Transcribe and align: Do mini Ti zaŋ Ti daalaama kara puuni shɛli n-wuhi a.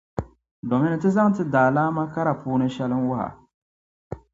Do 0.69 0.75
mini 0.81 0.97
Ti 1.03 1.09
zaŋ 1.15 1.27
Ti 1.35 1.43
daalaama 1.53 2.03
kara 2.13 2.33
puuni 2.41 2.67
shɛli 2.75 2.97
n-wuhi 2.97 3.21
a. 3.27 3.29